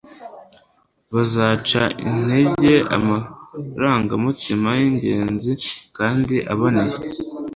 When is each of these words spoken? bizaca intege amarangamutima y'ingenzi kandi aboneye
bizaca 1.13 1.83
intege 2.07 2.73
amarangamutima 2.95 4.69
y'ingenzi 4.79 5.51
kandi 5.97 6.35
aboneye 6.53 6.97